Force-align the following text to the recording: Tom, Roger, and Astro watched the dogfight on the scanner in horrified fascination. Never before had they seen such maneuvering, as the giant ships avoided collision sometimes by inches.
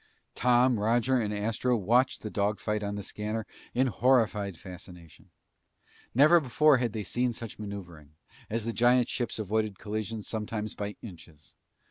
Tom, 0.33 0.79
Roger, 0.79 1.21
and 1.21 1.31
Astro 1.31 1.77
watched 1.77 2.23
the 2.23 2.31
dogfight 2.31 2.81
on 2.81 2.95
the 2.95 3.03
scanner 3.03 3.45
in 3.75 3.85
horrified 3.85 4.57
fascination. 4.57 5.29
Never 6.15 6.39
before 6.39 6.77
had 6.77 6.93
they 6.93 7.03
seen 7.03 7.33
such 7.33 7.59
maneuvering, 7.59 8.15
as 8.49 8.65
the 8.65 8.73
giant 8.73 9.09
ships 9.09 9.37
avoided 9.37 9.77
collision 9.77 10.23
sometimes 10.23 10.73
by 10.73 10.95
inches. 11.03 11.53